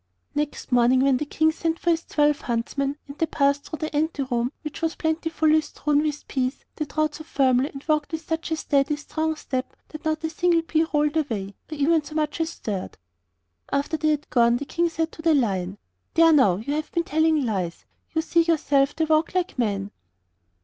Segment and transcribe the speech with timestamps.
[0.33, 3.95] Next morning, when the King sent for his twelve huntsmen, and they passed through the
[3.95, 8.27] ante room which was plentifully strewn with peas, they trod so firmly and walked with
[8.27, 12.15] such a steady, strong step that not a single pea rolled away or even so
[12.15, 12.97] much as stirred.
[13.71, 15.77] After they were gone the King said to the Lion:
[16.15, 19.91] 'There now you have been telling lies you see yourself they walk like men.